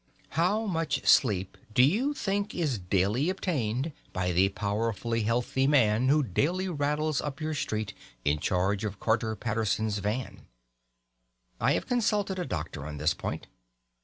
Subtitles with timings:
[0.29, 6.23] How much sleep do you think is daily obtained by the powerful healthy man who
[6.23, 7.93] daily rattles up your street
[8.25, 10.47] in charge of Carter Patterson's van?
[11.59, 13.45] I have consulted a doctor on this point.